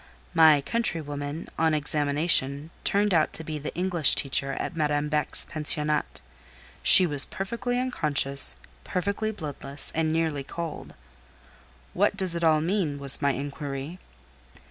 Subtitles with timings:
[0.33, 6.21] "My countrywoman, on examination, turned out to be the English teacher at Madame Beck's pensionnat.
[6.81, 10.95] She was perfectly unconscious, perfectly bloodless, and nearly cold.
[11.93, 13.99] "'What does it all mean?' was my inquiry.